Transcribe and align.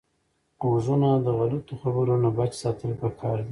غوږونه 0.63 1.09
د 1.25 1.27
غلطو 1.37 1.73
خبرو 1.81 2.15
نه 2.23 2.29
بچ 2.37 2.51
ساتل 2.61 2.91
پکار 3.01 3.37
دي 3.45 3.49